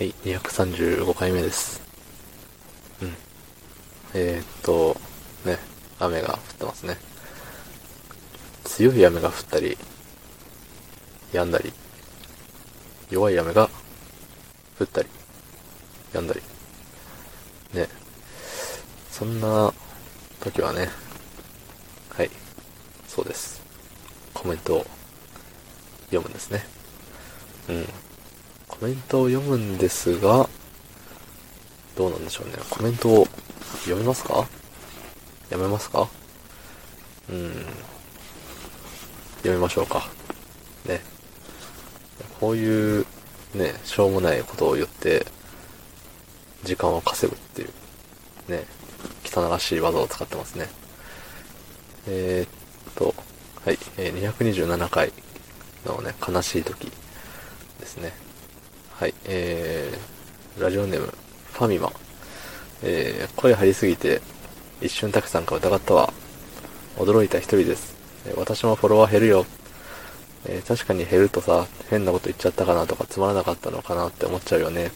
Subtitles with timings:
[0.00, 1.82] はい、235回目です。
[3.02, 3.14] うん。
[4.14, 4.96] えー、っと、
[5.44, 5.58] ね、
[5.98, 6.96] 雨が降ってますね。
[8.64, 9.76] 強い雨が降ったり、
[11.34, 11.70] 止んだり、
[13.10, 13.68] 弱い雨が
[14.78, 15.08] 降ったり、
[16.14, 16.40] 止んだり。
[17.78, 17.86] ね。
[19.10, 19.70] そんな
[20.40, 20.88] 時はね、
[22.08, 22.30] はい、
[23.06, 23.60] そうです。
[24.32, 24.86] コメントを
[26.06, 26.64] 読むんですね。
[27.68, 28.09] うん。
[28.80, 30.48] コメントを読むんですが、
[31.98, 32.54] どうなんでしょうね。
[32.70, 33.26] コメントを
[33.80, 34.48] 読めますか？
[35.50, 36.08] やめますか？
[37.28, 37.52] うん。
[39.42, 40.08] 読みましょうか。
[40.86, 41.02] ね。
[42.40, 43.06] こういう、
[43.54, 45.26] ね、しょうもないことを言って、
[46.64, 48.64] 時間を稼ぐっていう、ね、
[49.26, 50.68] 汚らしい技を使ってますね。
[52.08, 53.14] えー、っと、
[53.62, 55.12] はい、えー227回
[55.84, 56.90] のね、悲しい時
[57.78, 58.29] ですね。
[59.00, 61.90] はい、えー、ラジオネーム、ファミマ。
[62.82, 64.20] えー、声張りすぎて、
[64.82, 66.12] 一瞬たくさんか疑ったわ。
[66.98, 67.96] 驚いた一人です。
[68.26, 69.46] え私もフォロワー減るよ。
[70.44, 74.90] えー確かに減るとさ、変なこと言っちゃったかなとかつまらなかったのかなって思っちゃうよね。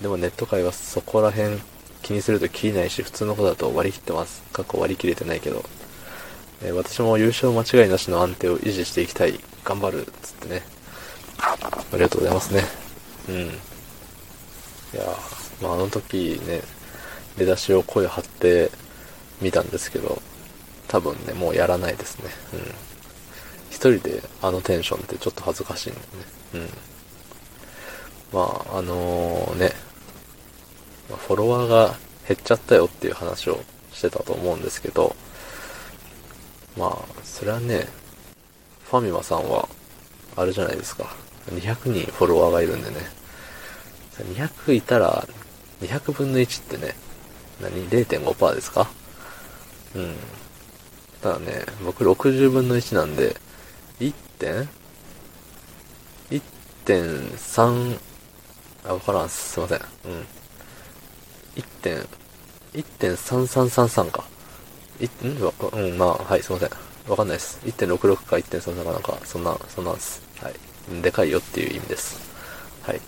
[0.00, 1.58] でもネット界はそこら辺
[2.02, 4.44] 気にすると切りないし、普通のことだと割り切ってます。
[4.52, 5.64] 過去割り切れてないけど。
[6.62, 9.40] えー私も優勝間違いなしの安定を維持していきたい。
[9.64, 10.06] 頑張る。
[10.22, 10.62] つってね。
[11.38, 11.56] あ
[11.94, 12.87] りがとうございますね。
[13.28, 13.36] うん。
[13.36, 13.40] い
[14.94, 15.04] や
[15.60, 16.62] まああの時ね、
[17.36, 18.70] 出だしを声張って
[19.40, 20.20] みたんですけど、
[20.88, 22.30] 多分ね、もうやらないですね。
[22.54, 22.60] うん。
[23.70, 26.04] 一人であのテンションってちょっと恥ずかしいんでね。
[26.54, 26.68] うん。
[28.32, 29.72] まあ、あのね、
[31.08, 33.60] フォロワーが減っちゃったよっていう話を
[33.92, 35.16] してたと思うんですけど、
[36.76, 37.86] まあ、それはね、
[38.90, 39.68] ファミマさんは、
[40.36, 41.06] あれじゃないですか。
[41.50, 42.96] 200人フォロワーがいるんでね。
[44.24, 45.26] 200いたら、
[45.80, 46.94] 200分の1ってね、
[47.60, 48.88] 何 ?0.5% ですか？
[49.94, 50.16] うん。
[51.22, 53.36] ただね、僕60分の1なんで、
[54.00, 54.68] 1点
[56.30, 57.98] ?1.3、
[58.84, 59.52] あ、わからんす。
[59.54, 59.78] すいません。
[59.78, 60.26] うん。
[61.56, 62.06] 1点、
[62.74, 64.24] 1.3333か。
[65.00, 65.42] いん？
[65.44, 66.70] わかうん、まあ、はい、すいません。
[67.08, 67.58] わかんないです。
[67.64, 70.22] 1.66か1.33かなんか、そんな、そんなんです。
[70.40, 70.54] はい。
[71.02, 72.18] でかいよっていう意味です。
[72.82, 73.00] はい。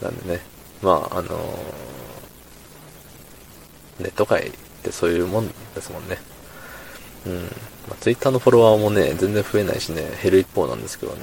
[0.00, 0.40] なんでね、
[0.82, 1.32] まあ、あのー
[3.98, 4.52] ネット界っ
[4.82, 6.18] てそういうもんですもんね。
[7.26, 7.42] うん。
[7.44, 7.48] ま
[7.92, 11.20] あ、ツイッターのフォロワーもね、全然増えないしね、減る一方なんですけどね。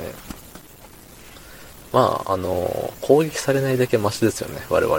[1.91, 4.97] まあ、あのー攻撃されないだけマシですよね、我々。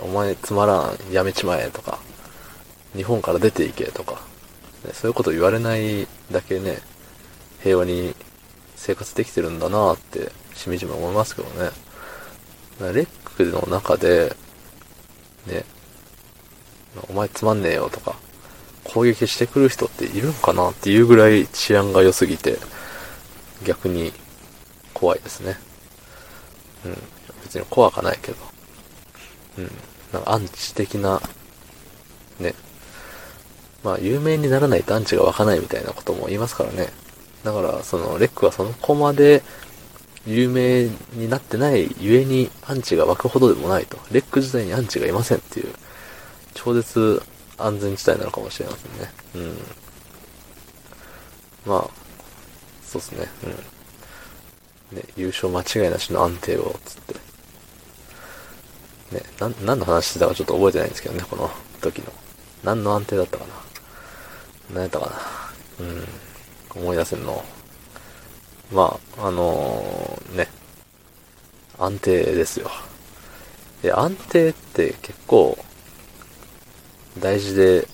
[0.00, 1.98] お前つまらん、やめちまえとか、
[2.96, 4.22] 日本から出ていけとか、
[4.84, 6.78] ねそういうこと言われないだけね、
[7.62, 8.14] 平和に
[8.76, 11.70] 生活できてるんだなって、しみじみ思いますけどね。
[12.80, 14.36] レックの中で、
[15.46, 15.64] ね、
[17.08, 18.16] お前つまんねえよとか、
[18.84, 22.58] 攻撃してくる人っているんかなっていうぐらい治安が良すぎて、
[23.64, 24.12] 逆に
[24.94, 25.56] 怖いですね。
[26.84, 26.98] うん。
[27.42, 28.36] 別に怖かないけど。
[29.58, 29.70] うん。
[30.12, 31.20] なんかアンチ的な、
[32.38, 32.54] ね。
[33.82, 36.88] まあ、有名にならないとアンチが湧かないみたいなことも言いますからね。
[37.44, 39.42] だから、その、レックはその子まで
[40.28, 43.96] 有名になってないゆえにアンチが湧くほどでもないと。
[44.12, 45.72] レック自体にアンチがいませんっていう、
[46.52, 47.22] 超絶
[47.56, 49.10] 安全地帯なのかもしれませんね。
[49.36, 49.56] うん。
[51.72, 51.88] まあ、
[52.84, 53.26] そうですね。
[54.92, 54.98] うん。
[54.98, 57.14] ね、優勝間違いなしの安定を、つって。
[59.16, 61.50] ね、なん、何の話してたかちょっと覚えてないんですけどね、この
[61.80, 62.12] 時の。
[62.64, 63.54] 何の安定だったかな。
[64.74, 65.06] 何やったか
[65.80, 65.86] な。
[65.86, 65.88] う
[66.80, 66.82] ん。
[66.82, 67.42] 思い出せんの。
[68.72, 70.48] まあ、あのーね。
[71.78, 72.70] 安定ですよ。
[73.82, 75.56] で、安定って結構、
[77.20, 77.86] 大事で、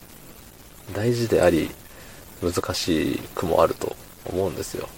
[0.95, 1.71] 大事であり、
[2.43, 3.95] 難しくもあると
[4.27, 4.89] 思うんですよ。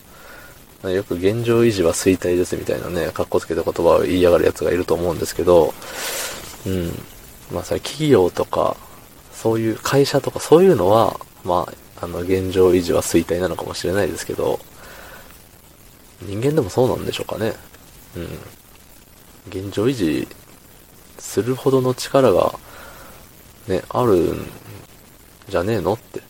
[0.91, 5.75] よく現状維持は衰退ですみたいなね、格好つけた言葉を言いやがる奴がいると思うんですけど、
[6.67, 6.93] うん。
[7.52, 8.76] まあそれ企業とか、
[9.32, 11.67] そういう会社とかそういうのは、ま
[12.00, 14.61] あ、あの、現状維持は衰退なのかもしれないですけど、
[16.22, 17.54] 人間でもそうなんでしょうかね。
[18.16, 18.24] うん。
[19.48, 20.26] 現状維持
[21.18, 22.58] するほどの力が、
[23.68, 24.50] ね、あるん
[25.48, 26.22] じゃねえのって。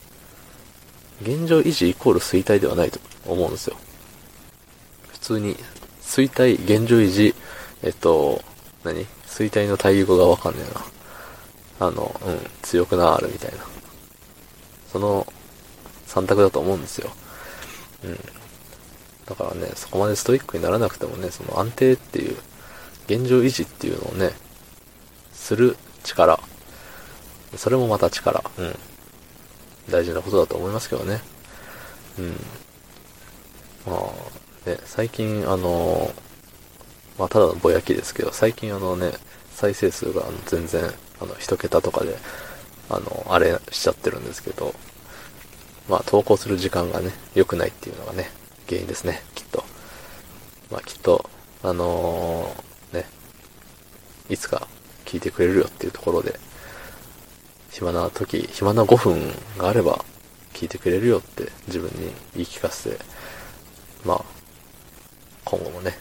[1.23, 3.77] 現状維持イコール衰退ではないと思うんですよ。
[5.13, 5.57] 普通に、
[6.03, 7.35] 衰退、現状維持、
[7.83, 8.43] えっと、
[8.85, 9.07] 何？
[9.27, 11.89] 衰退の対義語がわかんねえな。
[11.89, 13.59] あの、うん、強くなるみたいな。
[14.91, 15.27] その
[16.07, 17.11] 3択だと思うんですよ。
[18.05, 18.19] うん。
[19.27, 22.37] だからね、そこまでストイックにならなくてもね、その安定っていう
[23.07, 24.31] 現状維持っていうのをね、
[25.33, 26.39] する力。
[27.57, 28.43] それもまた力。
[28.59, 28.79] うん。
[29.91, 31.21] 大事なことだと思いますけどね。
[32.19, 32.35] うん。
[33.87, 36.13] まあ、ね、最近あの、
[37.19, 39.13] まあただのぼやきですけど、最近あのね、
[39.53, 40.85] 再生数が全然、
[41.21, 42.17] あの、一桁とかで、
[42.91, 44.75] あの、あれしちゃってるんですけど、
[45.89, 48.31] まあ投稿する時間がね、良くないっていうのがね、
[48.69, 49.65] 原因ですね、きっと。
[50.71, 51.29] まあきっと、
[51.63, 53.07] あのー、ね、
[54.29, 54.67] いつか
[55.05, 56.39] 聞いてくれるよっていうところで、
[57.71, 60.05] 暇な時、暇な5分があれば
[60.55, 62.99] 聞いてくれるよって自分に言い聞かせて、
[64.05, 64.25] まあ、
[65.45, 65.99] 今後もね、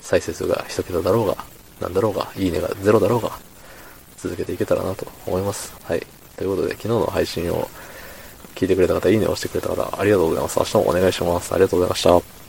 [0.00, 1.36] 再生数が1桁だろうが、
[1.80, 3.38] なんだろうが、いいねが0だろうが、
[4.16, 5.74] 続けていけたらなと思います。
[5.84, 6.06] はい。
[6.36, 7.68] ということで、昨日の配信を
[8.56, 10.58] 聞いてくれた方、いいねを押してくれた方、ありがとうございます。
[10.58, 11.52] 明日もお願いします。
[11.52, 12.45] ありがとうございました。